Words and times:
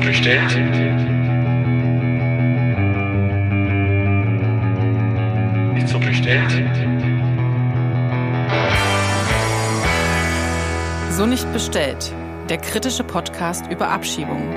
bestellt? 0.00 0.56
Nicht 5.74 5.88
so 5.88 5.98
bestellt? 5.98 6.50
So 11.10 11.26
nicht 11.26 11.52
bestellt. 11.52 12.12
Der 12.48 12.58
kritische 12.58 13.04
Podcast 13.04 13.66
über 13.70 13.88
Abschiebungen. 13.88 14.56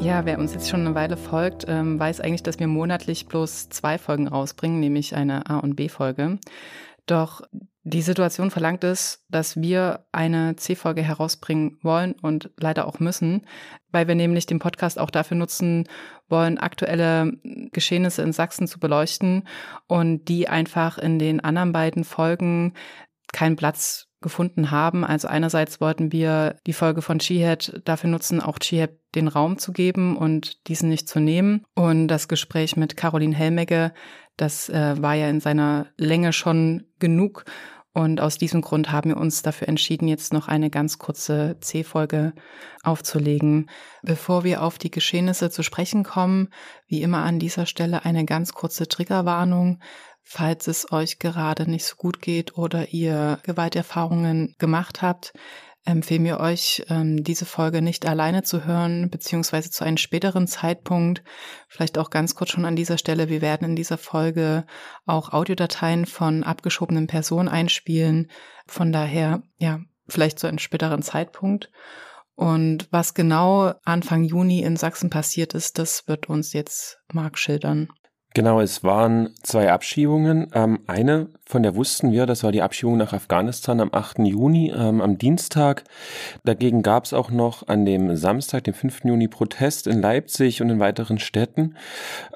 Ja, 0.00 0.24
wer 0.24 0.38
uns 0.38 0.54
jetzt 0.54 0.70
schon 0.70 0.80
eine 0.80 0.94
Weile 0.94 1.18
folgt, 1.18 1.66
ähm, 1.68 2.00
weiß 2.00 2.20
eigentlich, 2.20 2.42
dass 2.42 2.58
wir 2.58 2.66
monatlich 2.66 3.26
bloß 3.26 3.68
zwei 3.68 3.98
Folgen 3.98 4.28
rausbringen, 4.28 4.80
nämlich 4.80 5.14
eine 5.14 5.48
A- 5.50 5.58
und 5.58 5.76
B-Folge. 5.76 6.38
Doch 7.04 7.42
die 7.82 8.02
Situation 8.02 8.50
verlangt 8.50 8.84
es, 8.84 9.24
dass 9.28 9.56
wir 9.56 10.04
eine 10.12 10.54
C-Folge 10.56 11.02
herausbringen 11.02 11.78
wollen 11.82 12.12
und 12.20 12.50
leider 12.58 12.86
auch 12.86 13.00
müssen, 13.00 13.46
weil 13.90 14.06
wir 14.06 14.14
nämlich 14.14 14.44
den 14.46 14.58
Podcast 14.58 14.98
auch 14.98 15.10
dafür 15.10 15.36
nutzen 15.36 15.88
wollen, 16.28 16.58
aktuelle 16.58 17.32
Geschehnisse 17.72 18.22
in 18.22 18.32
Sachsen 18.32 18.66
zu 18.66 18.78
beleuchten 18.78 19.48
und 19.86 20.26
die 20.26 20.48
einfach 20.48 20.98
in 20.98 21.18
den 21.18 21.40
anderen 21.40 21.72
beiden 21.72 22.04
Folgen 22.04 22.74
keinen 23.32 23.56
Platz 23.56 24.08
gefunden 24.20 24.70
haben. 24.70 25.04
Also 25.04 25.28
einerseits 25.28 25.80
wollten 25.80 26.12
wir 26.12 26.56
die 26.66 26.74
Folge 26.74 27.00
von 27.00 27.18
Chihead 27.18 27.80
dafür 27.86 28.10
nutzen, 28.10 28.40
auch 28.40 28.58
Chihead 28.58 28.98
den 29.14 29.28
Raum 29.28 29.58
zu 29.58 29.72
geben 29.72 30.16
und 30.16 30.68
diesen 30.68 30.90
nicht 30.90 31.08
zu 31.08 31.20
nehmen. 31.20 31.64
Und 31.74 32.08
das 32.08 32.28
Gespräch 32.28 32.76
mit 32.76 32.96
Caroline 32.96 33.34
Helmecke, 33.34 33.92
das 34.40 34.68
äh, 34.68 35.00
war 35.00 35.14
ja 35.14 35.28
in 35.28 35.40
seiner 35.40 35.86
Länge 35.96 36.32
schon 36.32 36.84
genug. 36.98 37.44
Und 37.92 38.20
aus 38.20 38.38
diesem 38.38 38.60
Grund 38.60 38.92
haben 38.92 39.10
wir 39.10 39.16
uns 39.16 39.42
dafür 39.42 39.68
entschieden, 39.68 40.06
jetzt 40.06 40.32
noch 40.32 40.46
eine 40.46 40.70
ganz 40.70 40.98
kurze 40.98 41.56
C-Folge 41.60 42.34
aufzulegen. 42.84 43.68
Bevor 44.02 44.44
wir 44.44 44.62
auf 44.62 44.78
die 44.78 44.92
Geschehnisse 44.92 45.50
zu 45.50 45.64
sprechen 45.64 46.04
kommen, 46.04 46.50
wie 46.86 47.02
immer 47.02 47.24
an 47.24 47.40
dieser 47.40 47.66
Stelle 47.66 48.04
eine 48.04 48.24
ganz 48.24 48.52
kurze 48.52 48.86
Triggerwarnung. 48.86 49.80
Falls 50.22 50.68
es 50.68 50.92
euch 50.92 51.18
gerade 51.18 51.68
nicht 51.68 51.84
so 51.84 51.96
gut 51.96 52.22
geht 52.22 52.56
oder 52.56 52.90
ihr 52.90 53.40
Gewalterfahrungen 53.42 54.54
gemacht 54.58 55.02
habt, 55.02 55.32
empfehlen 55.84 56.24
wir 56.24 56.40
euch, 56.40 56.84
ähm, 56.88 57.24
diese 57.24 57.46
Folge 57.46 57.82
nicht 57.82 58.06
alleine 58.06 58.42
zu 58.42 58.64
hören, 58.64 59.10
beziehungsweise 59.10 59.70
zu 59.70 59.84
einem 59.84 59.96
späteren 59.96 60.46
Zeitpunkt. 60.46 61.22
Vielleicht 61.68 61.98
auch 61.98 62.10
ganz 62.10 62.34
kurz 62.34 62.50
schon 62.50 62.64
an 62.64 62.76
dieser 62.76 62.98
Stelle. 62.98 63.28
Wir 63.28 63.40
werden 63.40 63.70
in 63.70 63.76
dieser 63.76 63.98
Folge 63.98 64.66
auch 65.06 65.32
Audiodateien 65.32 66.06
von 66.06 66.44
abgeschobenen 66.44 67.06
Personen 67.06 67.48
einspielen. 67.48 68.30
Von 68.66 68.92
daher, 68.92 69.42
ja, 69.58 69.80
vielleicht 70.08 70.38
zu 70.38 70.46
einem 70.46 70.58
späteren 70.58 71.02
Zeitpunkt. 71.02 71.70
Und 72.34 72.88
was 72.90 73.14
genau 73.14 73.74
Anfang 73.84 74.24
Juni 74.24 74.62
in 74.62 74.76
Sachsen 74.76 75.10
passiert 75.10 75.54
ist, 75.54 75.78
das 75.78 76.08
wird 76.08 76.28
uns 76.28 76.52
jetzt 76.52 76.98
Marc 77.12 77.38
schildern. 77.38 77.88
Genau, 78.32 78.60
es 78.60 78.84
waren 78.84 79.30
zwei 79.42 79.72
Abschiebungen. 79.72 80.46
Ähm, 80.54 80.78
eine, 80.86 81.30
von 81.44 81.64
der 81.64 81.74
wussten 81.74 82.12
wir, 82.12 82.26
das 82.26 82.44
war 82.44 82.52
die 82.52 82.62
Abschiebung 82.62 82.96
nach 82.96 83.12
Afghanistan 83.12 83.80
am 83.80 83.90
8. 83.92 84.20
Juni, 84.20 84.70
ähm, 84.70 85.00
am 85.00 85.18
Dienstag. 85.18 85.82
Dagegen 86.44 86.82
gab 86.82 87.06
es 87.06 87.12
auch 87.12 87.30
noch 87.30 87.66
an 87.66 87.84
dem 87.84 88.14
Samstag, 88.14 88.62
dem 88.62 88.74
5. 88.74 89.04
Juni, 89.06 89.26
Protest 89.26 89.88
in 89.88 90.00
Leipzig 90.00 90.62
und 90.62 90.70
in 90.70 90.78
weiteren 90.78 91.18
Städten. 91.18 91.74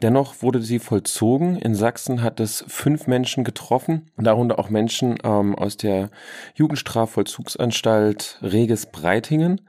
Dennoch 0.03 0.43
wurde 0.43 0.61
sie 0.63 0.81
vollzogen. 0.81 1.59
In 1.59 1.77
Sachsen 1.77 2.25
hat 2.25 2.41
es 2.41 2.65
fünf 2.67 3.07
Menschen 3.07 3.45
getroffen, 3.45 4.11
darunter 4.17 4.59
auch 4.59 4.71
Menschen 4.71 5.17
ähm, 5.23 5.55
aus 5.55 5.77
der 5.77 6.11
Jugendstrafvollzugsanstalt 6.57 8.41
Reges 8.43 8.87
Breitingen. 8.87 9.61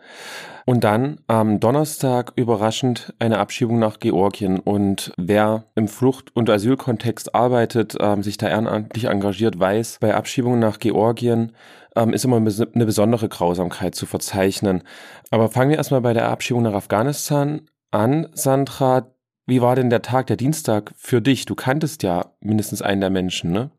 Und 0.67 0.83
dann 0.83 1.19
am 1.27 1.59
Donnerstag 1.59 2.33
überraschend 2.35 3.13
eine 3.19 3.37
Abschiebung 3.37 3.77
nach 3.77 3.99
Georgien. 3.99 4.59
Und 4.59 5.13
wer 5.15 5.65
im 5.75 5.87
Flucht- 5.87 6.35
und 6.35 6.49
Asylkontext 6.49 7.35
arbeitet, 7.35 7.95
ähm, 7.99 8.23
sich 8.23 8.37
da 8.37 8.49
ehrenamtlich 8.49 9.05
engagiert, 9.05 9.59
weiß, 9.59 9.99
bei 10.01 10.15
Abschiebungen 10.15 10.59
nach 10.59 10.79
Georgien 10.79 11.51
ähm, 11.95 12.13
ist 12.13 12.25
immer 12.25 12.37
eine 12.37 12.85
besondere 12.85 13.29
Grausamkeit 13.29 13.93
zu 13.93 14.07
verzeichnen. 14.07 14.81
Aber 15.29 15.49
fangen 15.49 15.69
wir 15.69 15.77
erstmal 15.77 16.01
bei 16.01 16.13
der 16.13 16.29
Abschiebung 16.29 16.63
nach 16.63 16.73
Afghanistan 16.73 17.61
an. 17.91 18.27
Sandra, 18.33 19.11
wie 19.45 19.61
war 19.61 19.75
denn 19.75 19.91
der 19.91 20.01
Tag, 20.01 20.25
der 20.27 20.37
Dienstag 20.37 20.93
für 20.97 21.21
dich? 21.21 21.45
Du 21.45 21.53
kanntest 21.53 22.01
ja 22.01 22.31
mindestens 22.39 22.81
einen 22.81 23.01
der 23.01 23.11
Menschen, 23.11 23.51
ne? 23.51 23.69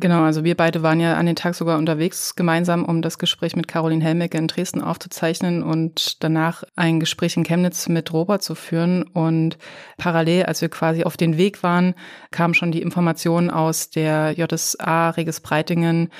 Genau, 0.00 0.22
also 0.22 0.44
wir 0.44 0.56
beide 0.56 0.84
waren 0.84 1.00
ja 1.00 1.16
an 1.16 1.26
den 1.26 1.34
Tag 1.34 1.56
sogar 1.56 1.76
unterwegs 1.76 2.36
gemeinsam, 2.36 2.84
um 2.84 3.02
das 3.02 3.18
Gespräch 3.18 3.56
mit 3.56 3.66
Caroline 3.66 4.04
Helmecke 4.04 4.38
in 4.38 4.46
Dresden 4.46 4.80
aufzuzeichnen 4.80 5.64
und 5.64 6.22
danach 6.22 6.62
ein 6.76 7.00
Gespräch 7.00 7.36
in 7.36 7.42
Chemnitz 7.42 7.88
mit 7.88 8.12
Robert 8.12 8.40
zu 8.40 8.54
führen. 8.54 9.02
Und 9.02 9.58
parallel, 9.96 10.44
als 10.44 10.60
wir 10.60 10.68
quasi 10.68 11.02
auf 11.02 11.16
den 11.16 11.36
Weg 11.36 11.64
waren, 11.64 11.94
kam 12.30 12.54
schon 12.54 12.70
die 12.70 12.80
Information 12.80 13.50
aus 13.50 13.90
der 13.90 14.34
JSA 14.36 15.10
Reges 15.10 15.40
Breitingen, 15.40 16.10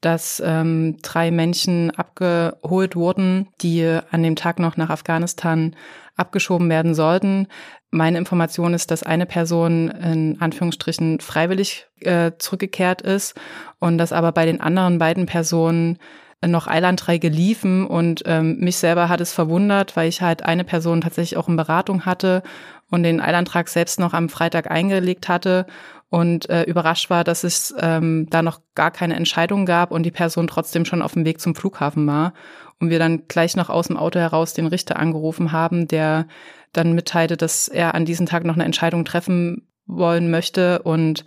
dass 0.00 0.42
ähm, 0.44 0.96
drei 1.02 1.30
Menschen 1.30 1.92
abgeholt 1.92 2.96
wurden, 2.96 3.46
die 3.60 4.00
an 4.10 4.24
dem 4.24 4.34
Tag 4.34 4.58
noch 4.58 4.76
nach 4.76 4.90
Afghanistan 4.90 5.76
abgeschoben 6.18 6.68
werden 6.68 6.94
sollten. 6.94 7.46
Meine 7.90 8.18
Information 8.18 8.74
ist, 8.74 8.90
dass 8.90 9.02
eine 9.02 9.26
Person 9.26 9.88
in 9.88 10.40
Anführungsstrichen 10.40 11.20
freiwillig 11.20 11.86
äh, 12.00 12.32
zurückgekehrt 12.38 13.02
ist 13.02 13.34
und 13.78 13.98
dass 13.98 14.12
aber 14.12 14.32
bei 14.32 14.44
den 14.44 14.60
anderen 14.60 14.98
beiden 14.98 15.26
Personen 15.26 15.98
noch 16.46 16.68
Eilanträge 16.68 17.28
liefen 17.28 17.84
und 17.84 18.22
ähm, 18.26 18.58
mich 18.60 18.76
selber 18.76 19.08
hat 19.08 19.20
es 19.20 19.32
verwundert, 19.32 19.96
weil 19.96 20.08
ich 20.08 20.22
halt 20.22 20.44
eine 20.44 20.62
Person 20.62 21.00
tatsächlich 21.00 21.36
auch 21.36 21.48
in 21.48 21.56
Beratung 21.56 22.04
hatte 22.06 22.42
und 22.90 23.02
den 23.02 23.20
Eilantrag 23.20 23.68
selbst 23.68 23.98
noch 23.98 24.14
am 24.14 24.28
Freitag 24.28 24.70
eingelegt 24.70 25.28
hatte 25.28 25.66
und 26.10 26.48
äh, 26.48 26.62
überrascht 26.62 27.10
war, 27.10 27.24
dass 27.24 27.42
es 27.42 27.74
ähm, 27.80 28.28
da 28.30 28.42
noch 28.42 28.60
gar 28.74 28.92
keine 28.92 29.16
Entscheidung 29.16 29.66
gab 29.66 29.90
und 29.90 30.04
die 30.04 30.12
Person 30.12 30.46
trotzdem 30.46 30.84
schon 30.84 31.02
auf 31.02 31.14
dem 31.14 31.24
Weg 31.24 31.40
zum 31.40 31.56
Flughafen 31.56 32.06
war 32.06 32.32
und 32.80 32.90
wir 32.90 32.98
dann 32.98 33.26
gleich 33.28 33.56
noch 33.56 33.70
aus 33.70 33.88
dem 33.88 33.96
Auto 33.96 34.18
heraus 34.18 34.54
den 34.54 34.66
Richter 34.66 34.98
angerufen 34.98 35.52
haben, 35.52 35.88
der 35.88 36.26
dann 36.72 36.92
mitteilte, 36.92 37.36
dass 37.36 37.68
er 37.68 37.94
an 37.94 38.04
diesem 38.04 38.26
Tag 38.26 38.44
noch 38.44 38.54
eine 38.54 38.64
Entscheidung 38.64 39.04
treffen 39.04 39.68
wollen 39.86 40.30
möchte. 40.30 40.82
Und 40.82 41.24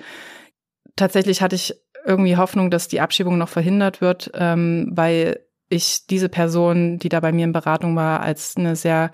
tatsächlich 0.95 1.41
hatte 1.41 1.55
ich 1.55 1.75
irgendwie 2.05 2.37
Hoffnung, 2.37 2.71
dass 2.71 2.87
die 2.87 3.01
Abschiebung 3.01 3.37
noch 3.37 3.49
verhindert 3.49 4.01
wird, 4.01 4.31
ähm, 4.33 4.89
weil 4.91 5.39
ich 5.69 6.07
diese 6.07 6.29
Person, 6.29 6.99
die 6.99 7.09
da 7.09 7.19
bei 7.19 7.31
mir 7.31 7.45
in 7.45 7.53
Beratung 7.53 7.95
war, 7.95 8.21
als 8.21 8.55
eine 8.57 8.75
sehr 8.75 9.11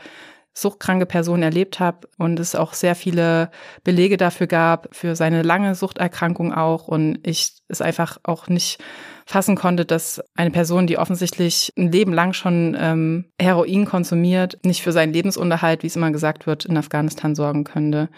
suchtkranke 0.57 1.05
Person 1.05 1.43
erlebt 1.43 1.79
habe 1.79 2.07
und 2.17 2.39
es 2.39 2.55
auch 2.55 2.73
sehr 2.73 2.95
viele 2.95 3.51
Belege 3.83 4.17
dafür 4.17 4.47
gab, 4.47 4.87
für 4.91 5.15
seine 5.15 5.43
lange 5.43 5.75
Suchterkrankung 5.75 6.51
auch. 6.51 6.87
Und 6.87 7.19
ich 7.27 7.53
es 7.67 7.79
einfach 7.79 8.17
auch 8.23 8.47
nicht 8.47 8.83
fassen 9.27 9.55
konnte, 9.55 9.85
dass 9.85 10.19
eine 10.35 10.49
Person, 10.49 10.87
die 10.87 10.97
offensichtlich 10.97 11.73
ein 11.77 11.91
Leben 11.91 12.11
lang 12.11 12.33
schon 12.33 12.75
ähm, 12.79 13.25
Heroin 13.39 13.85
konsumiert, 13.85 14.57
nicht 14.63 14.81
für 14.81 14.91
seinen 14.91 15.13
Lebensunterhalt, 15.13 15.83
wie 15.83 15.87
es 15.87 15.95
immer 15.95 16.11
gesagt 16.11 16.47
wird, 16.47 16.65
in 16.65 16.77
Afghanistan 16.77 17.35
sorgen 17.35 17.63
könnte. 17.63 18.09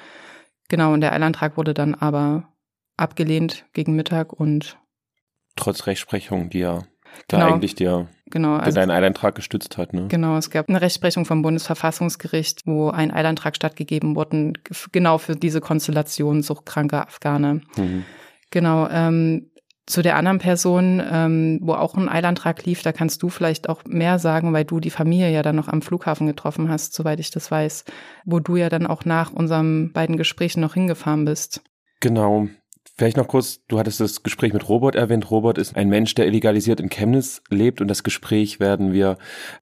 Genau, 0.70 0.94
und 0.94 1.02
der 1.02 1.12
Eilantrag 1.12 1.58
wurde 1.58 1.74
dann 1.74 1.94
aber 1.94 2.48
abgelehnt 2.96 3.66
gegen 3.74 3.96
Mittag 3.96 4.32
und 4.32 4.78
trotz 5.58 5.88
Rechtsprechung, 5.88 6.50
die 6.50 6.60
ja 6.60 6.84
da 7.28 7.38
Genau. 7.38 7.54
eigentlich 7.54 7.76
dir 7.76 8.08
genau, 8.30 8.56
der 8.58 8.66
also 8.66 8.76
deinen 8.80 8.92
Eilantrag 8.92 9.36
gestützt 9.36 9.78
hat, 9.78 9.94
ne? 9.94 10.08
Genau, 10.08 10.38
es 10.38 10.50
gab 10.50 10.70
eine 10.70 10.82
Rechtsprechung 10.82 11.26
vom 11.26 11.42
Bundesverfassungsgericht, 11.42 12.66
wo 12.66 12.90
ein 12.90 13.12
Eilantrag 13.12 13.56
stattgegeben 13.56 14.16
wurde, 14.16 14.54
genau 14.92 15.18
für 15.18 15.36
diese 15.36 15.62
Konstellation 15.62 16.42
suchtkranker 16.42 17.08
Afghane. 17.08 17.62
Mhm. 17.78 18.06
Genau, 18.52 18.88
ähm, 18.90 19.52
zu 19.90 20.04
der 20.04 20.18
anderen 20.18 20.38
Person, 20.38 21.02
ähm, 21.12 21.60
wo 21.64 21.74
auch 21.74 21.96
ein 21.96 22.10
Eilantrag 22.10 22.64
lief, 22.64 22.84
da 22.84 22.92
kannst 22.92 23.24
du 23.24 23.30
vielleicht 23.30 23.68
auch 23.70 23.84
mehr 23.86 24.20
sagen, 24.20 24.54
weil 24.54 24.64
du 24.64 24.80
die 24.80 24.92
Familie 24.92 25.32
ja 25.32 25.42
dann 25.42 25.56
noch 25.56 25.68
am 25.68 25.82
Flughafen 25.82 26.28
getroffen 26.28 26.70
hast, 26.70 26.94
soweit 26.94 27.20
ich 27.20 27.32
das 27.32 27.50
weiß, 27.50 27.86
wo 28.24 28.40
du 28.40 28.56
ja 28.56 28.70
dann 28.70 28.86
auch 28.86 29.04
nach 29.06 29.32
unseren 29.32 29.92
beiden 29.92 30.16
Gesprächen 30.16 30.62
noch 30.62 30.76
hingefahren 30.76 31.26
bist. 31.26 31.64
Genau. 32.02 32.48
Vielleicht 33.00 33.16
noch 33.16 33.30
kurz, 33.30 33.62
du 33.70 33.80
hattest 33.80 34.02
das 34.02 34.24
Gespräch 34.24 34.52
mit 34.52 34.68
Robert 34.68 34.94
erwähnt. 34.94 35.32
Robert 35.32 35.58
ist 35.58 35.78
ein 35.78 35.88
Mensch, 35.88 36.16
der 36.16 36.28
illegalisiert 36.28 36.82
in 36.82 36.90
Chemnitz 36.90 37.42
lebt 37.50 37.80
und 37.80 37.88
das 37.88 38.04
Gespräch 38.04 38.60
werden 38.60 38.92
wir 38.92 39.18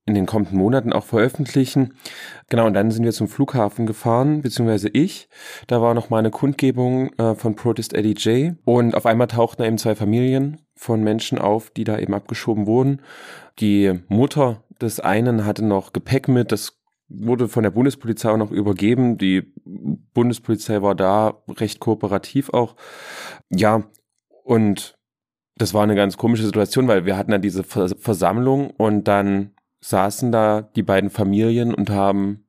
in 0.07 0.15
den 0.15 0.25
kommenden 0.25 0.57
Monaten 0.57 0.91
auch 0.91 1.03
veröffentlichen. 1.03 1.93
Genau, 2.49 2.65
und 2.65 2.73
dann 2.73 2.89
sind 2.89 3.05
wir 3.05 3.11
zum 3.11 3.27
Flughafen 3.27 3.85
gefahren, 3.85 4.41
beziehungsweise 4.41 4.89
ich. 4.89 5.29
Da 5.67 5.83
war 5.83 5.93
noch 5.93 6.09
mal 6.09 6.17
Kundgebung 6.31 7.13
äh, 7.19 7.35
von 7.35 7.55
Protest 7.55 7.93
Eddie 7.93 8.15
J. 8.15 8.55
Und 8.65 8.95
auf 8.95 9.05
einmal 9.05 9.27
tauchten 9.27 9.61
da 9.61 9.67
eben 9.67 9.77
zwei 9.77 9.93
Familien 9.93 10.59
von 10.73 11.03
Menschen 11.03 11.37
auf, 11.37 11.69
die 11.69 11.83
da 11.83 11.99
eben 11.99 12.15
abgeschoben 12.15 12.65
wurden. 12.65 13.03
Die 13.59 13.99
Mutter 14.07 14.63
des 14.81 14.99
einen 14.99 15.45
hatte 15.45 15.63
noch 15.63 15.93
Gepäck 15.93 16.27
mit, 16.27 16.51
das 16.51 16.76
wurde 17.09 17.47
von 17.47 17.63
der 17.63 17.71
Bundespolizei 17.71 18.29
auch 18.29 18.37
noch 18.37 18.51
übergeben. 18.51 19.17
Die 19.17 19.53
Bundespolizei 20.13 20.81
war 20.81 20.95
da 20.95 21.41
recht 21.49 21.79
kooperativ 21.79 22.49
auch. 22.49 22.75
Ja, 23.49 23.83
und 24.43 24.97
das 25.55 25.73
war 25.73 25.83
eine 25.83 25.95
ganz 25.95 26.17
komische 26.17 26.45
Situation, 26.45 26.87
weil 26.87 27.05
wir 27.05 27.17
hatten 27.17 27.31
dann 27.31 27.41
diese 27.41 27.63
Vers 27.63 27.95
Versammlung 27.99 28.69
und 28.71 29.05
dann 29.07 29.51
saßen 29.81 30.31
da 30.31 30.61
die 30.61 30.83
beiden 30.83 31.09
Familien 31.09 31.73
und 31.73 31.89
haben 31.89 32.43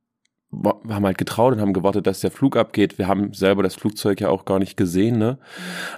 haben 0.51 1.05
halt 1.05 1.19
getraut 1.19 1.53
und 1.53 1.61
haben 1.61 1.75
gewartet, 1.75 2.07
dass 2.07 2.21
der 2.21 2.31
Flug 2.31 2.57
abgeht. 2.57 2.97
Wir 2.97 3.07
haben 3.07 3.35
selber 3.35 3.63
das 3.63 3.75
Flugzeug 3.75 4.21
ja 4.23 4.31
auch 4.31 4.47
gar 4.47 4.59
nicht 4.59 4.79
gesehen, 4.79 5.19
ne? 5.19 5.39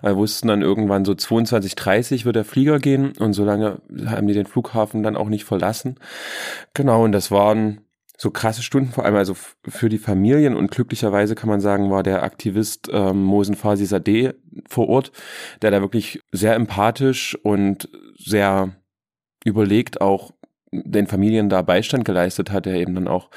Wir 0.03 0.17
wussten 0.17 0.49
dann 0.49 0.61
irgendwann 0.61 1.05
so 1.05 1.13
22:30 1.13 2.25
wird 2.25 2.35
der 2.35 2.45
Flieger 2.45 2.81
gehen 2.81 3.13
und 3.19 3.33
so 3.33 3.45
lange 3.45 3.81
haben 4.07 4.27
die 4.27 4.35
den 4.35 4.47
Flughafen 4.47 5.05
dann 5.05 5.17
auch 5.17 5.29
nicht 5.29 5.45
verlassen. 5.45 6.01
Genau, 6.75 7.05
und 7.05 7.13
das 7.13 7.31
waren 7.31 7.83
so 8.21 8.31
krasse 8.31 8.63
Stunden, 8.63 8.93
vor 8.93 9.07
allem 9.07 9.15
also 9.15 9.35
für 9.35 9.89
die 9.89 9.97
Familien 9.97 10.55
und 10.55 10.71
glücklicherweise 10.71 11.35
kann 11.35 11.49
man 11.49 11.63
sagen, 11.63 11.91
war 11.91 12.03
der 12.03 12.23
Aktivist 12.23 12.91
ähm, 12.93 13.23
Mosen 13.25 13.55
Fasi 13.55 13.87
Sadeh 13.87 14.35
vor 14.69 14.91
Ort, 14.91 15.11
der 15.63 15.71
da 15.71 15.81
wirklich 15.81 16.21
sehr 16.31 16.55
empathisch 16.55 17.35
und 17.43 17.89
sehr 18.19 18.75
überlegt 19.43 20.03
auch 20.03 20.35
den 20.71 21.07
Familien 21.07 21.49
da 21.49 21.63
Beistand 21.63 22.05
geleistet 22.05 22.53
hat, 22.53 22.67
der 22.67 22.75
eben 22.75 22.95
dann 22.95 23.09
auch 23.09 23.31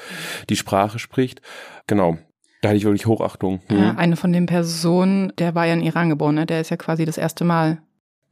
die 0.50 0.56
Sprache 0.56 0.98
spricht. 0.98 1.40
Genau. 1.86 2.18
Da 2.60 2.68
hatte 2.68 2.76
ich 2.76 2.84
wirklich 2.84 3.06
Hochachtung. 3.06 3.62
Ja, 3.70 3.94
eine 3.94 4.16
von 4.16 4.34
den 4.34 4.44
Personen, 4.44 5.32
der 5.38 5.54
war 5.54 5.64
ja 5.64 5.72
in 5.72 5.82
Iran 5.82 6.10
geboren, 6.10 6.34
ne? 6.34 6.44
der 6.44 6.60
ist 6.60 6.68
ja 6.68 6.76
quasi 6.76 7.06
das 7.06 7.16
erste 7.16 7.44
Mal 7.44 7.78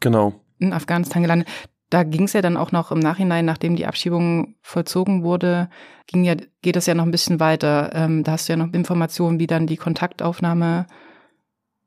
genau. 0.01 0.35
in 0.59 0.75
Afghanistan 0.75 1.23
gelandet. 1.23 1.49
Da 1.93 2.05
ging 2.05 2.23
es 2.23 2.33
ja 2.33 2.41
dann 2.41 2.57
auch 2.57 2.73
noch 2.73 2.91
im 2.91 3.01
Nachhinein, 3.01 3.45
nachdem 3.45 3.77
die 3.77 3.85
Abschiebung 3.85 4.55
vollzogen 4.63 5.25
wurde, 5.25 5.69
ging 6.07 6.25
ja, 6.25 6.37
geht 6.63 6.77
es 6.77 6.87
ja 6.87 6.95
noch 6.95 7.05
ein 7.05 7.11
bisschen 7.11 7.39
weiter. 7.39 7.91
Ähm, 7.93 8.25
da 8.25 8.33
hast 8.33 8.49
du 8.49 8.55
ja 8.55 8.57
noch 8.57 8.73
Informationen, 8.73 9.39
wie 9.39 9.47
dann 9.47 9.67
die 9.67 9.77
Kontaktaufnahme. 9.77 10.87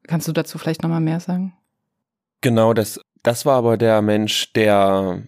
Kannst 0.05 0.27
du 0.27 0.31
dazu 0.31 0.59
vielleicht 0.59 0.83
nochmal 0.83 1.01
mehr 1.01 1.19
sagen? 1.19 1.53
Genau, 2.41 2.75
das, 2.75 2.99
das 3.23 3.47
war 3.47 3.55
aber 3.55 3.77
der 3.77 4.03
Mensch, 4.03 4.53
der 4.53 5.23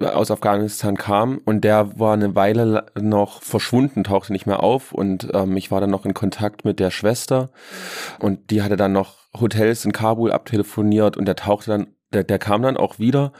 aus 0.00 0.30
Afghanistan 0.30 0.96
kam 0.96 1.36
und 1.44 1.60
der 1.60 1.98
war 1.98 2.14
eine 2.14 2.34
Weile 2.34 2.86
noch 2.98 3.42
verschwunden, 3.42 4.02
tauchte 4.02 4.32
nicht 4.32 4.46
mehr 4.46 4.62
auf 4.62 4.92
und 4.92 5.28
ähm, 5.34 5.58
ich 5.58 5.70
war 5.70 5.82
dann 5.82 5.90
noch 5.90 6.06
in 6.06 6.14
Kontakt 6.14 6.64
mit 6.64 6.80
der 6.80 6.90
Schwester 6.90 7.50
und 8.18 8.50
die 8.50 8.62
hatte 8.62 8.76
dann 8.76 8.92
noch 8.92 9.18
Hotels 9.38 9.84
in 9.84 9.92
Kabul 9.92 10.32
abtelefoniert 10.32 11.18
und 11.18 11.26
der 11.26 11.36
tauchte 11.36 11.70
dann, 11.70 11.86
der, 12.12 12.24
der 12.24 12.38
kam 12.38 12.62
dann 12.62 12.76
auch 12.76 12.98
wieder, 12.98 13.32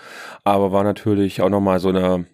aber 0.44 0.72
war 0.72 0.84
natürlich 0.84 1.42
auch 1.42 1.50
nochmal 1.50 1.80
so 1.80 1.88
eine 1.88 2.26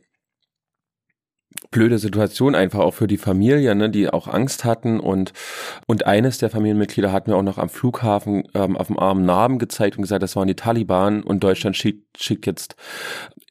blöde 1.70 1.98
Situation 1.98 2.54
einfach 2.54 2.80
auch 2.80 2.94
für 2.94 3.06
die 3.06 3.16
Familie, 3.16 3.74
ne, 3.74 3.90
die 3.90 4.08
auch 4.08 4.28
Angst 4.28 4.64
hatten 4.64 5.00
und 5.00 5.32
und 5.86 6.06
eines 6.06 6.38
der 6.38 6.50
Familienmitglieder 6.50 7.12
hat 7.12 7.26
mir 7.26 7.36
auch 7.36 7.42
noch 7.42 7.58
am 7.58 7.68
Flughafen 7.68 8.44
ähm, 8.54 8.76
auf 8.76 8.86
dem 8.86 8.98
Arm 8.98 9.24
Narben 9.24 9.58
gezeigt 9.58 9.96
und 9.96 10.02
gesagt, 10.02 10.22
das 10.22 10.36
waren 10.36 10.48
die 10.48 10.56
Taliban 10.56 11.22
und 11.22 11.42
Deutschland 11.42 11.76
schickt, 11.76 12.22
schickt 12.22 12.46
jetzt 12.46 12.76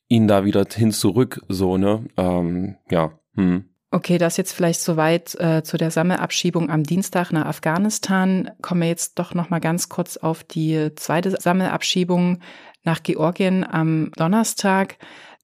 ihn 0.07 0.27
da 0.27 0.45
wieder 0.45 0.65
hin 0.71 0.91
zurück, 0.91 1.41
so, 1.49 1.77
ne? 1.77 2.05
Ähm, 2.17 2.77
ja. 2.89 3.11
Hm. 3.35 3.65
Okay, 3.89 4.17
das 4.17 4.35
jetzt 4.35 4.51
vielleicht 4.51 4.81
soweit 4.81 5.33
äh, 5.35 5.63
zu 5.63 5.77
der 5.77 5.91
Sammelabschiebung 5.91 6.69
am 6.69 6.83
Dienstag 6.83 7.31
nach 7.31 7.45
Afghanistan. 7.45 8.51
Kommen 8.61 8.81
wir 8.81 8.89
jetzt 8.89 9.17
doch 9.17 9.33
noch 9.33 9.49
mal 9.49 9.59
ganz 9.59 9.87
kurz 9.87 10.17
auf 10.17 10.43
die 10.43 10.91
zweite 10.95 11.31
Sammelabschiebung 11.31 12.39
nach 12.83 13.03
Georgien 13.03 13.63
am 13.63 14.11
Donnerstag. 14.15 14.97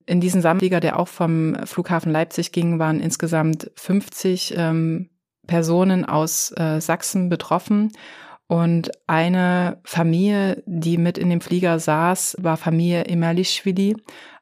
In 0.05 0.19
diesem 0.19 0.41
Sammelflieger, 0.41 0.79
der 0.79 0.99
auch 0.99 1.07
vom 1.07 1.55
Flughafen 1.65 2.11
Leipzig 2.11 2.51
ging, 2.51 2.79
waren 2.79 2.99
insgesamt 2.99 3.71
50 3.75 4.55
ähm, 4.57 5.09
Personen 5.47 6.05
aus 6.05 6.53
äh, 6.57 6.79
Sachsen 6.79 7.29
betroffen. 7.29 7.91
Und 8.47 8.91
eine 9.07 9.79
Familie, 9.83 10.61
die 10.65 10.97
mit 10.97 11.17
in 11.17 11.29
dem 11.29 11.41
Flieger 11.41 11.79
saß, 11.79 12.37
war 12.39 12.57
Familie 12.57 13.05
Emerlischwili 13.05 13.95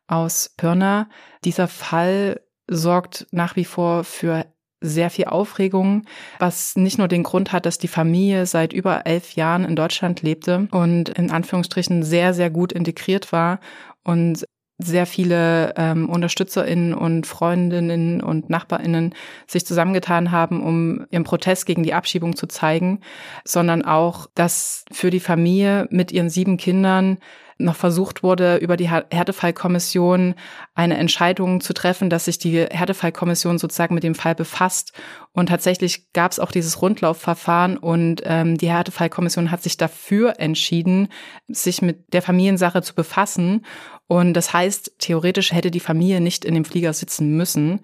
aus 0.08 0.54
Pirna. 0.58 1.10
Dieser 1.44 1.68
Fall 1.68 2.42
sorgt 2.68 3.28
nach 3.32 3.56
wie 3.56 3.66
vor 3.66 4.04
für 4.04 4.46
sehr 4.82 5.10
viel 5.10 5.26
Aufregung, 5.26 6.04
was 6.40 6.76
nicht 6.76 6.98
nur 6.98 7.08
den 7.08 7.24
Grund 7.24 7.52
hat, 7.52 7.66
dass 7.66 7.78
die 7.78 7.88
Familie 7.88 8.46
seit 8.46 8.74
über 8.74 9.06
elf 9.06 9.34
Jahren 9.36 9.64
in 9.64 9.76
Deutschland 9.76 10.22
lebte 10.22 10.68
und 10.72 11.10
in 11.10 11.32
Anführungsstrichen 11.32 12.04
sehr, 12.04 12.34
sehr 12.34 12.50
gut 12.50 12.74
integriert 12.74 13.32
war 13.32 13.60
und 14.04 14.46
sehr 14.82 15.06
viele 15.06 15.74
ähm, 15.78 16.10
UnterstützerInnen 16.10 16.94
und 16.94 17.28
Freundinnen 17.28 18.22
und 18.22 18.50
NachbarInnen 18.50 19.14
sich 19.48 19.66
zusammengetan 19.66 20.32
haben, 20.32 20.64
um 20.64 21.06
ihren 21.10 21.24
Protest 21.24 21.66
gegen 21.66 21.84
die 21.84 21.94
Abschiebung 21.94 22.36
zu 22.36 22.48
zeigen, 22.48 23.02
sondern 23.46 23.84
auch, 23.84 24.28
dass 24.36 24.86
für 24.92 25.10
die 25.10 25.20
Familie 25.20 25.88
mit 25.90 26.12
ihren 26.12 26.30
sieben 26.30 26.58
Kindern 26.58 27.18
noch 27.64 27.76
versucht 27.76 28.24
wurde, 28.24 28.58
über 28.58 28.78
die 28.78 28.90
Härtefallkommission 28.90 30.36
eine 30.74 30.98
Entscheidung 30.98 31.62
zu 31.62 31.74
treffen, 31.74 32.10
dass 32.10 32.26
sich 32.26 32.38
die 32.38 32.66
Härtefallkommission 32.66 33.58
sozusagen 33.58 33.96
mit 33.96 34.04
dem 34.04 34.16
Fall 34.16 34.36
befasst. 34.36 34.94
Und 35.34 35.50
tatsächlich 35.50 36.12
gab 36.14 36.32
es 36.32 36.40
auch 36.40 36.52
dieses 36.52 36.82
Rundlaufverfahren 36.82 37.78
und 37.78 38.22
ähm, 38.26 38.58
die 38.58 38.70
Härtefallkommission 38.70 39.52
hat 39.52 39.64
sich 39.64 39.78
dafür 39.78 40.40
entschieden, 40.40 41.08
sich 41.48 41.82
mit 41.82 42.14
der 42.14 42.22
Familiensache 42.22 42.82
zu 42.82 42.96
befassen. 42.96 43.66
Und 44.12 44.34
das 44.34 44.52
heißt, 44.52 44.96
theoretisch 44.98 45.54
hätte 45.54 45.72
die 45.72 45.80
Familie 45.80 46.20
nicht 46.20 46.44
in 46.44 46.54
dem 46.54 46.66
Flieger 46.66 46.92
sitzen 46.92 47.38
müssen. 47.38 47.80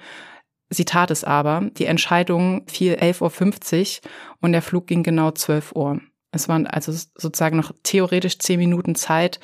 Sie 0.69 0.83
tat 0.83 1.09
es 1.09 1.23
aber. 1.23 1.69
Die 1.77 1.85
Entscheidung 1.85 2.63
fiel 2.67 2.95
11.50 2.95 4.01
Uhr 4.01 4.09
und 4.41 4.51
der 4.51 4.61
Flug 4.61 4.87
ging 4.87 5.03
genau 5.03 5.31
12 5.31 5.71
Uhr. 5.73 6.01
Es 6.33 6.49
waren 6.49 6.67
also 6.67 6.91
sozusagen 6.91 7.55
noch 7.55 7.71
theoretisch 7.81 8.39
zehn 8.39 8.59
Minuten 8.59 8.95
Zeit. 8.95 9.39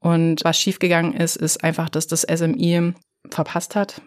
Und 0.00 0.42
was 0.42 0.58
schiefgegangen 0.58 1.14
ist, 1.14 1.36
ist 1.36 1.62
einfach, 1.62 1.88
dass 1.88 2.08
das 2.08 2.22
SMI 2.22 2.94
verpasst 3.30 3.76
hat. 3.76 4.02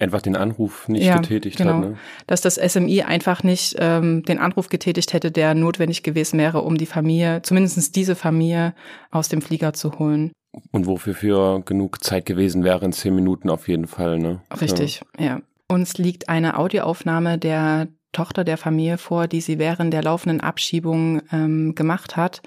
Einfach 0.00 0.20
den 0.20 0.36
Anruf 0.36 0.86
nicht 0.86 1.06
ja, 1.06 1.16
getätigt 1.16 1.56
genau. 1.56 1.72
hat. 1.72 1.80
Ne? 1.80 1.96
Dass 2.26 2.42
das 2.42 2.56
SMI 2.56 3.04
einfach 3.04 3.42
nicht 3.42 3.74
ähm, 3.78 4.22
den 4.24 4.38
Anruf 4.38 4.68
getätigt 4.68 5.14
hätte, 5.14 5.30
der 5.30 5.54
notwendig 5.54 6.02
gewesen 6.02 6.38
wäre, 6.38 6.60
um 6.60 6.76
die 6.76 6.84
Familie, 6.84 7.40
zumindest 7.40 7.96
diese 7.96 8.16
Familie, 8.16 8.74
aus 9.10 9.30
dem 9.30 9.40
Flieger 9.40 9.72
zu 9.72 9.98
holen. 9.98 10.32
Und 10.72 10.86
wofür 10.86 11.14
für 11.14 11.60
genug 11.60 12.02
Zeit 12.02 12.26
gewesen 12.26 12.64
wäre, 12.64 12.84
in 12.84 12.92
zehn 12.92 13.14
Minuten 13.14 13.50
auf 13.50 13.68
jeden 13.68 13.86
Fall. 13.86 14.18
Ne? 14.18 14.40
Richtig, 14.60 15.02
ja. 15.18 15.24
ja. 15.24 15.40
Uns 15.68 15.98
liegt 15.98 16.28
eine 16.28 16.58
Audioaufnahme 16.58 17.38
der 17.38 17.88
Tochter 18.12 18.44
der 18.44 18.56
Familie 18.56 18.98
vor, 18.98 19.26
die 19.26 19.40
sie 19.40 19.58
während 19.58 19.92
der 19.92 20.02
laufenden 20.02 20.40
Abschiebung 20.40 21.22
ähm, 21.32 21.74
gemacht 21.74 22.16
hat. 22.16 22.40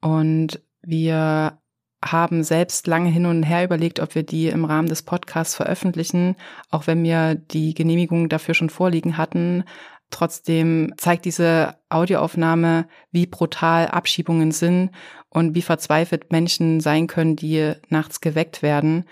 Und 0.00 0.60
wir 0.82 1.58
haben 2.04 2.42
selbst 2.42 2.86
lange 2.86 3.10
hin 3.10 3.26
und 3.26 3.42
her 3.42 3.64
überlegt, 3.64 4.00
ob 4.00 4.14
wir 4.14 4.22
die 4.22 4.48
im 4.48 4.64
Rahmen 4.64 4.88
des 4.88 5.02
Podcasts 5.02 5.54
veröffentlichen, 5.54 6.36
auch 6.70 6.86
wenn 6.86 7.02
wir 7.02 7.34
die 7.34 7.74
Genehmigung 7.74 8.28
dafür 8.28 8.54
schon 8.54 8.70
vorliegen 8.70 9.16
hatten. 9.16 9.64
Trotzdem 10.10 10.92
zeigt 10.96 11.24
diese 11.24 11.76
Audioaufnahme, 11.88 12.86
wie 13.10 13.26
brutal 13.26 13.86
Abschiebungen 13.86 14.52
sind 14.52 14.90
und 15.34 15.54
wie 15.54 15.62
verzweifelt 15.62 16.32
Menschen 16.32 16.80
sein 16.80 17.06
können, 17.06 17.36
die 17.36 17.72
nachts 17.90 18.22
geweckt 18.22 18.62
werden. 18.62 19.04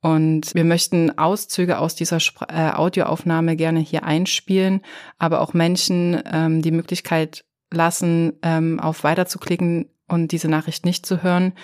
Und 0.00 0.54
wir 0.54 0.64
möchten 0.64 1.18
Auszüge 1.18 1.78
aus 1.78 1.94
dieser 1.94 2.20
Spr 2.20 2.46
äh, 2.48 2.70
Audioaufnahme 2.74 3.56
gerne 3.56 3.80
hier 3.80 4.04
einspielen, 4.04 4.80
aber 5.18 5.40
auch 5.40 5.52
Menschen 5.52 6.22
ähm, 6.32 6.62
die 6.62 6.70
Möglichkeit 6.70 7.44
lassen, 7.72 8.34
ähm, 8.42 8.78
auf 8.80 9.02
weiterzuklicken 9.02 9.90
und 10.06 10.32
diese 10.32 10.48
Nachricht 10.48 10.84
nicht 10.84 11.06
zu 11.06 11.22
hören, 11.22 11.54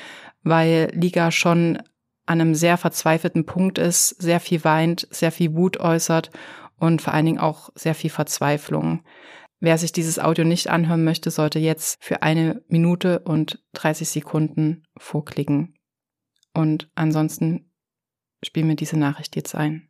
weil 0.43 0.91
Liga 0.93 1.31
schon 1.31 1.79
an 2.27 2.41
einem 2.41 2.55
sehr 2.55 2.79
verzweifelten 2.79 3.45
Punkt 3.47 3.79
ist, 3.79 4.09
sehr 4.21 4.41
viel 4.41 4.65
weint, 4.65 5.07
sehr 5.11 5.33
viel 5.33 5.55
Wut 5.55 5.79
äußert 5.79 6.31
und 6.79 7.03
vor 7.03 7.13
allen 7.13 7.27
Dingen 7.27 7.39
auch 7.39 7.71
sehr 7.75 7.95
viel 7.95 8.11
Verzweiflung. 8.11 9.05
Wer 9.61 9.79
sich 9.79 9.93
dieses 9.93 10.19
Audio 10.19 10.45
nicht 10.45 10.69
anhören 10.71 11.05
möchte, 11.05 11.31
sollte 11.31 11.59
jetzt 11.59 12.03
für 12.03 12.23
eine 12.23 12.63
Minute 12.69 13.21
und 13.21 13.63
30 13.75 14.09
Sekunden 14.09 14.85
vorklicken. 14.97 15.75
Und 16.55 16.91
ansonsten 16.95 17.71
Spiel 18.43 18.65
mir 18.65 18.75
diese 18.75 18.99
Nachricht 18.99 19.37
jetzt 19.37 19.55
ein. 19.55 19.87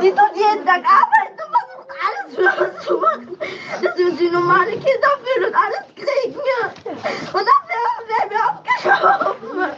Die, 0.00 0.10
tut 0.10 0.34
jeden 0.34 0.64
Tag 0.66 0.82
arbeiten 0.84 1.11
und 2.38 2.58
uns 2.60 2.84
zu 2.84 2.98
machen, 2.98 3.38
dass 3.82 3.96
wir 3.96 4.16
sie 4.16 4.30
normale 4.30 4.72
Kinder 4.72 5.18
fühlen 5.22 5.46
und 5.48 5.54
alles 5.54 5.84
kriegen. 5.96 6.40
Und 7.32 7.46
dafür 7.48 7.82
werden 8.08 8.30
wir 8.30 8.42
aufgeschoben. 8.50 9.70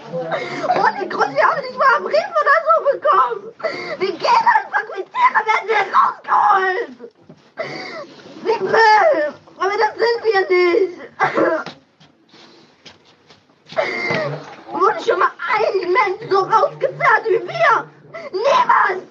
Ohne 0.69 1.09
Grund, 1.09 1.35
wir 1.35 1.45
haben 1.45 1.61
nicht 1.61 1.79
mal 1.79 1.95
einen 1.97 2.05
Brief 2.05 2.31
oder 2.43 2.57
so 2.67 2.75
bekommen. 2.93 3.41
Wir 3.99 4.13
gehen 4.13 4.47
einfach 4.57 4.85
mit 4.97 5.07
Tiere, 5.13 5.41
werden 5.47 5.67
wir 5.69 5.83
rausgeholt. 5.95 6.91
Wie 8.45 8.59
Müll. 8.65 9.35
Aber 9.57 9.77
das 9.79 9.93
sind 9.95 10.19
wir 10.25 10.41
nicht. 10.49 10.97
Wurde 14.71 15.01
schon 15.05 15.19
mal 15.19 15.31
ein 15.55 15.93
Mensch 15.93 16.31
so 16.31 16.39
rausgezerrt 16.41 17.25
wie 17.27 17.41
wir? 17.47 17.75
Niemals! 18.33 19.03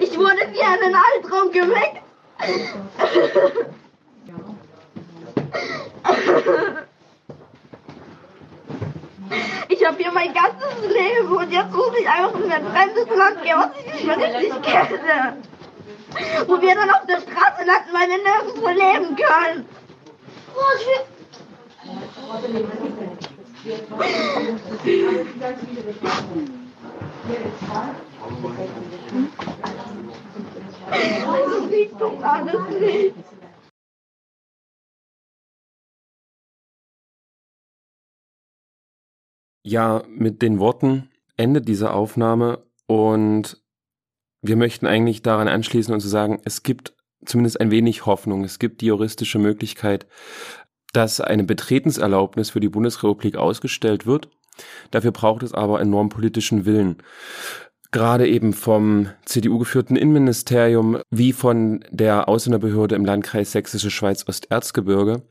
Ich 0.00 0.18
wurde 0.18 0.42
wie 0.52 0.62
einen 0.62 0.94
Albtraum 0.94 1.50
geweckt. 1.52 2.02
Ich 9.68 9.86
habe 9.86 9.96
hier 9.96 10.12
mein 10.12 10.32
ganzes 10.34 10.80
Leben 10.88 11.36
und 11.36 11.52
jetzt 11.52 11.72
muss 11.72 11.96
ich 11.98 12.08
einfach 12.08 12.38
in 12.38 12.52
ein 12.52 12.66
fremdes 12.66 13.08
Land 13.16 13.42
gehen, 13.42 13.56
was 13.56 13.70
ich 13.78 13.86
nicht 13.94 14.08
richtig 14.18 14.62
kenne. 14.62 15.36
Wo 16.46 16.60
wir 16.60 16.74
dann 16.74 16.90
auf 16.90 17.06
der 17.06 17.20
Straße 17.20 17.64
landen, 17.64 17.92
weil 17.92 18.08
wir 18.08 18.18
nirgendwo 18.22 18.68
leben 18.68 19.16
können. 19.16 19.66
Oh, 20.54 20.60
ich 20.78 20.86
Ja, 39.64 40.02
mit 40.08 40.42
den 40.42 40.58
Worten 40.58 41.10
endet 41.36 41.68
diese 41.68 41.92
Aufnahme 41.92 42.66
und 42.86 43.62
wir 44.42 44.56
möchten 44.56 44.86
eigentlich 44.86 45.22
daran 45.22 45.46
anschließen 45.46 45.94
und 45.94 46.00
zu 46.00 46.08
sagen, 46.08 46.40
es 46.44 46.64
gibt 46.64 46.96
zumindest 47.24 47.60
ein 47.60 47.70
wenig 47.70 48.04
Hoffnung. 48.04 48.42
Es 48.42 48.58
gibt 48.58 48.80
die 48.80 48.86
juristische 48.86 49.38
Möglichkeit, 49.38 50.08
dass 50.92 51.20
eine 51.20 51.44
Betretenserlaubnis 51.44 52.50
für 52.50 52.60
die 52.60 52.68
Bundesrepublik 52.68 53.36
ausgestellt 53.36 54.06
wird. 54.06 54.28
Dafür 54.90 55.12
braucht 55.12 55.42
es 55.42 55.54
aber 55.54 55.80
enorm 55.80 56.08
politischen 56.08 56.64
Willen. 56.64 56.98
Gerade 57.92 58.26
eben 58.26 58.54
vom 58.54 59.08
CDU 59.26 59.58
geführten 59.58 59.96
Innenministerium 59.96 60.98
wie 61.10 61.34
von 61.34 61.84
der 61.90 62.26
Ausländerbehörde 62.26 62.94
im 62.94 63.04
Landkreis 63.04 63.52
Sächsische 63.52 63.90
Schweiz 63.90 64.24
Osterzgebirge. 64.26 65.22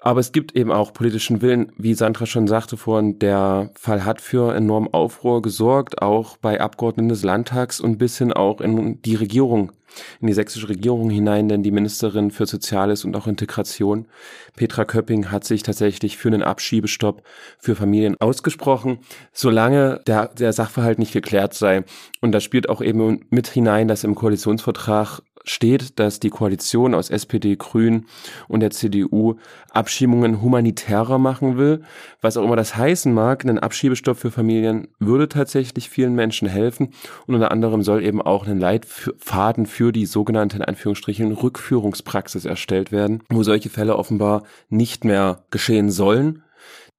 Aber 0.00 0.20
es 0.20 0.32
gibt 0.32 0.54
eben 0.54 0.70
auch 0.70 0.92
politischen 0.92 1.42
Willen, 1.42 1.72
wie 1.76 1.94
Sandra 1.94 2.26
schon 2.26 2.46
sagte 2.46 2.76
vorhin, 2.76 3.18
der 3.18 3.70
Fall 3.74 4.04
hat 4.04 4.20
für 4.20 4.54
enorm 4.54 4.88
Aufruhr 4.88 5.42
gesorgt, 5.42 6.02
auch 6.02 6.36
bei 6.36 6.60
Abgeordneten 6.60 7.08
des 7.08 7.24
Landtags 7.24 7.80
und 7.80 7.98
bis 7.98 8.18
hin 8.18 8.32
auch 8.32 8.60
in 8.60 9.02
die 9.02 9.16
Regierung, 9.16 9.72
in 10.20 10.28
die 10.28 10.34
sächsische 10.34 10.68
Regierung 10.68 11.10
hinein, 11.10 11.48
denn 11.48 11.62
die 11.62 11.72
Ministerin 11.72 12.30
für 12.30 12.46
Soziales 12.46 13.04
und 13.04 13.16
auch 13.16 13.26
Integration, 13.26 14.06
Petra 14.54 14.84
Köpping, 14.84 15.32
hat 15.32 15.44
sich 15.44 15.62
tatsächlich 15.62 16.16
für 16.16 16.28
einen 16.28 16.42
Abschiebestopp 16.42 17.22
für 17.58 17.74
Familien 17.74 18.16
ausgesprochen, 18.20 18.98
solange 19.32 20.00
der, 20.06 20.28
der 20.28 20.52
Sachverhalt 20.52 20.98
nicht 20.98 21.12
geklärt 21.12 21.54
sei. 21.54 21.84
Und 22.20 22.32
da 22.32 22.40
spielt 22.40 22.68
auch 22.68 22.82
eben 22.82 23.26
mit 23.30 23.48
hinein, 23.48 23.88
dass 23.88 24.04
im 24.04 24.14
Koalitionsvertrag 24.14 25.22
steht, 25.44 25.98
dass 25.98 26.20
die 26.20 26.30
Koalition 26.30 26.94
aus 26.94 27.10
SPD, 27.10 27.56
Grün 27.56 28.06
und 28.48 28.60
der 28.60 28.70
CDU 28.70 29.36
Abschiebungen 29.70 30.40
humanitärer 30.40 31.18
machen 31.18 31.56
will. 31.56 31.82
Was 32.20 32.36
auch 32.36 32.44
immer 32.44 32.56
das 32.56 32.76
heißen 32.76 33.12
mag, 33.12 33.44
ein 33.44 33.58
Abschiebestopp 33.58 34.16
für 34.16 34.30
Familien 34.30 34.88
würde 34.98 35.28
tatsächlich 35.28 35.88
vielen 35.90 36.14
Menschen 36.14 36.48
helfen 36.48 36.92
und 37.26 37.34
unter 37.34 37.50
anderem 37.50 37.82
soll 37.82 38.04
eben 38.04 38.22
auch 38.22 38.46
ein 38.46 38.58
Leitfaden 38.58 39.66
für 39.66 39.92
die 39.92 40.06
sogenannte, 40.06 40.56
in 40.56 40.64
Anführungsstrichen, 40.64 41.32
Rückführungspraxis 41.32 42.44
erstellt 42.44 42.92
werden, 42.92 43.22
wo 43.28 43.42
solche 43.42 43.70
Fälle 43.70 43.96
offenbar 43.96 44.42
nicht 44.68 45.04
mehr 45.04 45.44
geschehen 45.50 45.90
sollen, 45.90 46.42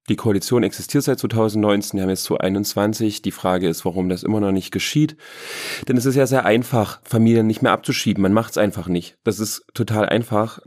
die 0.08 0.16
Koalition 0.16 0.64
existiert 0.64 1.04
seit 1.04 1.20
2019, 1.20 1.98
wir 1.98 2.04
haben 2.04 2.10
jetzt 2.10 2.24
2021. 2.24 3.22
Die 3.22 3.32
Frage 3.32 3.68
ist, 3.68 3.86
warum 3.86 4.10
das 4.10 4.24
immer 4.24 4.40
noch 4.40 4.52
nicht 4.52 4.72
geschieht. 4.72 5.16
Denn 5.88 5.98
es 5.98 6.06
ist 6.06 6.16
ja 6.16 6.26
sehr 6.26 6.46
einfach, 6.46 7.00
Familien 7.04 7.48
nicht 7.48 7.62
mehr 7.62 7.72
abzuschieben. 7.72 8.22
Man 8.22 8.34
macht 8.34 8.52
es 8.52 8.58
einfach 8.58 8.88
nicht. 8.88 9.18
Das 9.24 9.40
ist 9.40 9.66
total 9.74 10.10
einfach. 10.10 10.60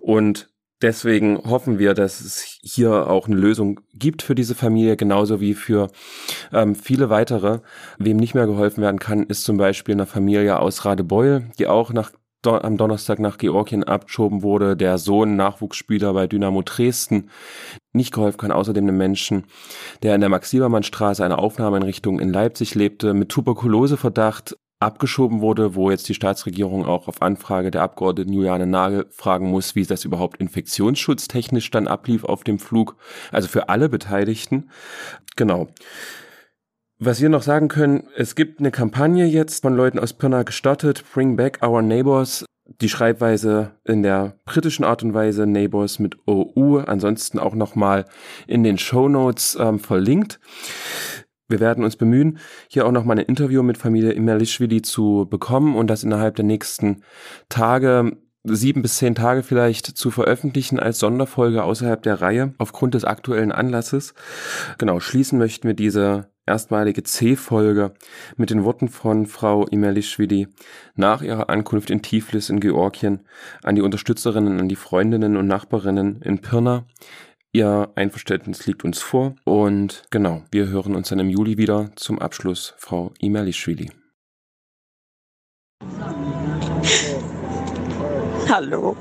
Und 0.00 0.48
deswegen 0.80 1.38
hoffen 1.44 1.78
wir, 1.78 1.94
dass 1.94 2.20
es 2.20 2.58
hier 2.62 3.08
auch 3.08 3.26
eine 3.26 3.36
Lösung 3.36 3.80
gibt 3.92 4.22
für 4.22 4.34
diese 4.34 4.54
Familie, 4.54 4.96
genauso 4.96 5.40
wie 5.40 5.54
für 5.54 5.90
ähm, 6.52 6.74
viele 6.74 7.10
weitere. 7.10 7.60
Wem 7.98 8.16
nicht 8.16 8.34
mehr 8.34 8.46
geholfen 8.46 8.82
werden 8.82 9.00
kann, 9.00 9.24
ist 9.24 9.44
zum 9.44 9.56
Beispiel 9.56 9.94
eine 9.94 10.06
Familie 10.06 10.60
aus 10.60 10.84
Radebeul, 10.84 11.50
die 11.58 11.66
auch 11.66 11.92
nach 11.92 12.10
am 12.46 12.76
Donnerstag 12.76 13.18
nach 13.18 13.38
Georgien 13.38 13.84
abgeschoben 13.84 14.42
wurde, 14.42 14.76
der 14.76 14.98
Sohn 14.98 15.36
Nachwuchsspieler 15.36 16.12
bei 16.12 16.26
Dynamo 16.26 16.62
Dresden 16.62 17.30
nicht 17.92 18.12
geholfen 18.12 18.38
kann, 18.38 18.52
außerdem 18.52 18.84
einem 18.84 18.96
Menschen, 18.96 19.44
der 20.02 20.14
in 20.14 20.20
der 20.20 20.30
Max-Siebermann-Straße 20.30 21.24
eine 21.24 21.38
Aufnahmeeinrichtung 21.38 22.20
in 22.20 22.32
Leipzig 22.32 22.74
lebte, 22.74 23.12
mit 23.12 23.28
Tuberkuloseverdacht 23.30 24.56
abgeschoben 24.80 25.40
wurde, 25.40 25.74
wo 25.74 25.90
jetzt 25.90 26.08
die 26.08 26.14
Staatsregierung 26.14 26.86
auch 26.86 27.08
auf 27.08 27.20
Anfrage 27.20 27.70
der 27.70 27.82
Abgeordneten 27.82 28.32
Juliane 28.32 28.66
Nagel 28.66 29.06
fragen 29.10 29.50
muss, 29.50 29.74
wie 29.74 29.84
das 29.84 30.04
überhaupt 30.04 30.38
infektionsschutztechnisch 30.38 31.70
dann 31.70 31.88
ablief 31.88 32.24
auf 32.24 32.44
dem 32.44 32.58
Flug. 32.58 32.96
Also 33.32 33.48
für 33.48 33.68
alle 33.68 33.88
Beteiligten. 33.88 34.70
Genau. 35.34 35.68
Was 37.00 37.20
wir 37.20 37.28
noch 37.28 37.42
sagen 37.42 37.68
können, 37.68 38.08
es 38.16 38.34
gibt 38.34 38.58
eine 38.58 38.72
Kampagne 38.72 39.24
jetzt 39.24 39.62
von 39.62 39.76
Leuten 39.76 40.00
aus 40.00 40.14
Pirna 40.14 40.42
gestartet, 40.42 41.04
Bring 41.14 41.36
Back 41.36 41.60
Our 41.64 41.80
Neighbors. 41.80 42.44
Die 42.80 42.88
Schreibweise 42.88 43.70
in 43.84 44.02
der 44.02 44.34
britischen 44.44 44.84
Art 44.84 45.04
und 45.04 45.14
Weise, 45.14 45.46
Neighbors 45.46 46.00
mit 46.00 46.16
OU, 46.26 46.78
ansonsten 46.78 47.38
auch 47.38 47.54
nochmal 47.54 48.04
in 48.48 48.64
den 48.64 48.78
Show 48.78 49.08
Notes 49.08 49.56
ähm, 49.60 49.78
verlinkt. 49.78 50.40
Wir 51.46 51.60
werden 51.60 51.84
uns 51.84 51.94
bemühen, 51.94 52.38
hier 52.68 52.84
auch 52.84 52.90
nochmal 52.90 53.20
ein 53.20 53.26
Interview 53.26 53.62
mit 53.62 53.78
Familie 53.78 54.10
Imerlischwili 54.10 54.82
zu 54.82 55.28
bekommen 55.30 55.76
und 55.76 55.86
das 55.86 56.02
innerhalb 56.02 56.34
der 56.34 56.44
nächsten 56.44 57.04
Tage 57.48 58.18
sieben 58.42 58.82
bis 58.82 58.96
zehn 58.96 59.14
Tage 59.14 59.44
vielleicht 59.44 59.86
zu 59.86 60.10
veröffentlichen 60.10 60.80
als 60.80 60.98
Sonderfolge 60.98 61.62
außerhalb 61.62 62.02
der 62.02 62.20
Reihe 62.20 62.54
aufgrund 62.58 62.94
des 62.94 63.04
aktuellen 63.04 63.52
Anlasses. 63.52 64.14
Genau, 64.78 64.98
schließen 64.98 65.38
möchten 65.38 65.68
wir 65.68 65.74
diese 65.74 66.28
erstmalige 66.48 67.02
C-Folge 67.02 67.92
mit 68.36 68.50
den 68.50 68.64
Worten 68.64 68.88
von 68.88 69.26
Frau 69.26 69.66
Imelischwili 69.66 70.48
nach 70.96 71.22
ihrer 71.22 71.48
Ankunft 71.48 71.90
in 71.90 72.02
Tiflis 72.02 72.50
in 72.50 72.58
Georgien 72.58 73.20
an 73.62 73.76
die 73.76 73.82
Unterstützerinnen, 73.82 74.58
an 74.58 74.68
die 74.68 74.76
Freundinnen 74.76 75.36
und 75.36 75.46
Nachbarinnen 75.46 76.22
in 76.22 76.40
Pirna. 76.40 76.86
Ihr 77.52 77.90
Einverständnis 77.94 78.66
liegt 78.66 78.84
uns 78.84 79.00
vor 79.00 79.34
und 79.44 80.04
genau, 80.10 80.42
wir 80.50 80.68
hören 80.68 80.96
uns 80.96 81.08
dann 81.10 81.18
im 81.18 81.30
Juli 81.30 81.56
wieder 81.56 81.90
zum 81.96 82.18
Abschluss, 82.18 82.74
Frau 82.78 83.12
Imelischwili. 83.20 83.90
Hallo. 88.48 88.96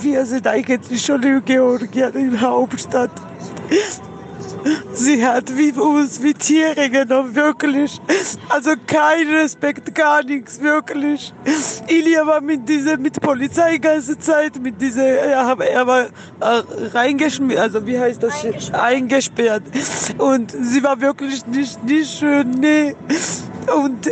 Wir 0.00 0.26
sind 0.26 0.46
eigentlich 0.46 1.04
schon 1.04 1.22
in 1.22 1.44
Georgien, 1.44 2.12
in 2.14 2.30
der 2.32 2.40
Hauptstadt. 2.40 3.10
Sie 4.92 5.24
hat 5.26 5.56
wie 5.56 5.72
uns 5.72 6.22
wie 6.22 6.34
Tiere 6.34 6.88
genommen, 6.88 7.34
wirklich. 7.34 8.00
Also 8.48 8.70
kein 8.86 9.28
Respekt, 9.28 9.94
gar 9.94 10.22
nichts, 10.22 10.60
wirklich. 10.60 11.32
Ilya 11.88 12.26
war 12.26 12.40
mit 12.40 12.68
dieser, 12.68 12.96
mit 12.96 13.20
Polizei 13.20 13.72
die 13.72 13.80
ganze 13.80 14.18
Zeit, 14.18 14.60
mit 14.60 14.80
dieser, 14.80 15.06
er, 15.06 15.58
er 15.60 15.86
war 15.86 16.02
äh, 16.04 16.08
reingeschmiert, 16.92 17.60
also 17.60 17.86
wie 17.86 17.98
heißt 17.98 18.22
das? 18.22 18.44
Eingesperrt. 18.72 18.74
Eingesperrt. 18.74 19.62
Und 20.18 20.52
sie 20.62 20.82
war 20.82 21.00
wirklich 21.00 21.46
nicht, 21.46 21.82
nicht 21.84 22.18
schön, 22.18 22.50
nee. 22.50 22.94
Und 23.72 24.10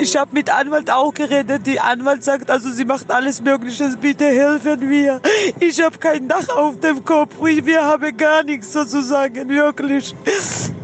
ich 0.00 0.16
habe 0.16 0.30
mit 0.32 0.50
Anwalt 0.50 0.90
auch 0.90 1.12
geredet. 1.12 1.66
Die 1.66 1.80
Anwalt 1.80 2.24
sagt, 2.24 2.50
also 2.50 2.70
sie 2.70 2.84
macht 2.84 3.10
alles 3.10 3.40
Mögliche, 3.40 3.96
bitte 4.00 4.26
helfen 4.26 4.88
wir. 4.88 5.20
Ich 5.60 5.82
habe 5.82 5.98
kein 5.98 6.28
Dach 6.28 6.48
auf 6.48 6.78
dem 6.80 7.04
Kopf, 7.04 7.34
wir 7.40 7.84
haben 7.84 8.16
gar 8.16 8.42
nichts 8.42 8.72
sozusagen, 8.72 9.48
wirklich. 9.48 10.14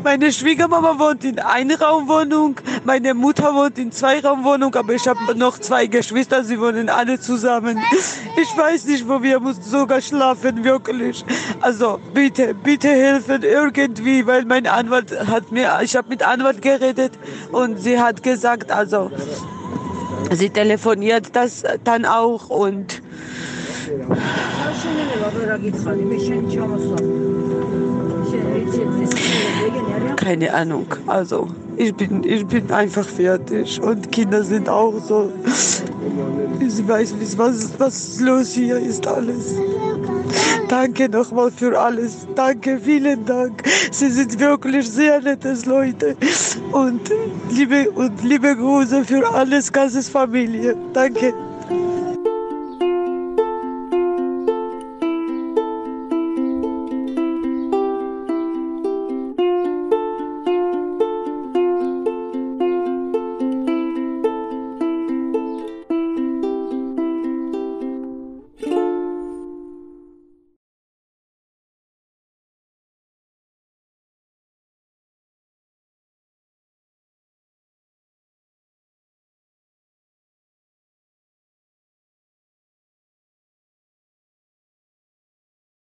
Meine 0.04 0.30
Schwiegermama 0.32 0.98
wohnt 0.98 1.24
in 1.24 1.38
Einraumwohnung, 1.38 2.56
meine 2.84 3.14
Mutter 3.14 3.54
wohnt 3.54 3.78
in 3.78 3.90
Zweiraumwohnung, 3.90 4.74
aber 4.74 4.92
ich 4.92 5.08
habe 5.08 5.34
noch 5.34 5.58
zwei 5.58 5.86
Geschwister, 5.86 6.44
sie 6.44 6.60
wohnen 6.60 6.90
alle 6.90 7.18
zusammen. 7.18 7.78
Ich 8.36 8.54
weiß 8.54 8.84
nicht, 8.84 9.08
wo 9.08 9.22
wir 9.22 9.40
müssen 9.40 9.62
sogar 9.62 10.02
schlafen, 10.02 10.62
wirklich. 10.62 11.24
Also 11.62 11.98
bitte, 12.12 12.52
bitte 12.52 12.88
helfen 12.88 13.42
irgendwie, 13.44 14.26
weil 14.26 14.44
mein 14.44 14.66
Anwalt 14.66 15.10
hat 15.26 15.50
mir, 15.50 15.78
ich 15.82 15.96
habe 15.96 16.10
mit 16.10 16.22
Anwalt 16.22 16.60
geredet 16.60 17.12
und 17.50 17.80
sie 17.80 17.98
hat 17.98 18.22
gesagt, 18.22 18.70
also 18.70 19.10
sie 20.32 20.50
telefoniert 20.50 21.34
das 21.34 21.64
dann 21.82 22.04
auch 22.04 22.50
und 22.50 23.00
keine 30.24 30.52
Ahnung. 30.54 30.86
Also 31.06 31.48
ich 31.76 31.94
bin, 31.94 32.24
ich 32.24 32.46
bin 32.46 32.70
einfach 32.70 33.06
fertig 33.06 33.80
und 33.80 34.10
Kinder 34.10 34.42
sind 34.42 34.68
auch 34.68 34.94
so. 35.06 35.30
Ich 36.60 36.88
weiß 36.88 37.14
nicht, 37.16 37.36
was, 37.36 37.78
was 37.78 38.20
los 38.20 38.52
hier 38.52 38.78
ist 38.78 39.06
alles. 39.06 39.54
Danke 40.68 41.10
nochmal 41.10 41.50
für 41.50 41.78
alles. 41.78 42.26
Danke, 42.34 42.80
vielen 42.82 43.24
Dank. 43.26 43.62
Sie 43.90 44.08
sind 44.08 44.40
wirklich 44.40 44.90
sehr 44.90 45.20
nette 45.20 45.54
Leute. 45.66 46.16
Und 46.72 47.02
liebe, 47.50 47.90
und 47.90 48.24
liebe 48.24 48.56
Grüße 48.56 49.04
für 49.04 49.28
alles, 49.28 49.70
ganze 49.70 50.02
Familie. 50.02 50.74
Danke. 50.94 51.34